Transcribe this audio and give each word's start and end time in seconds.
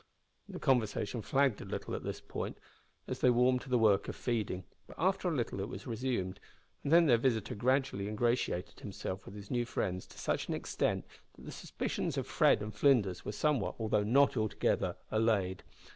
The 0.49 0.57
conversation 0.57 1.21
flagged 1.21 1.61
a 1.61 1.65
little 1.65 1.93
at 1.93 2.01
this 2.01 2.19
point 2.21 2.57
as 3.07 3.19
they 3.19 3.29
warmed 3.29 3.61
to 3.61 3.69
the 3.69 3.77
work 3.77 4.07
of 4.07 4.15
feeding; 4.15 4.63
but 4.87 4.95
after 4.97 5.27
a 5.27 5.35
little 5.35 5.59
it 5.59 5.69
was 5.69 5.85
resumed, 5.85 6.39
and 6.83 6.91
then 6.91 7.05
their 7.05 7.19
visitor 7.19 7.53
gradually 7.53 8.07
ingratiated 8.07 8.79
himself 8.79 9.27
with 9.27 9.35
his 9.35 9.51
new 9.51 9.63
friends 9.63 10.07
to 10.07 10.17
such 10.17 10.47
an 10.47 10.55
extent 10.55 11.05
that 11.35 11.43
the 11.45 11.51
suspicions 11.51 12.17
of 12.17 12.25
Fred 12.25 12.63
and 12.63 12.73
Flinders 12.73 13.23
were 13.23 13.31
somewhat, 13.31 13.75
though 13.77 14.01
not 14.03 14.35
altogether, 14.35 14.95
allayed. 15.11 15.61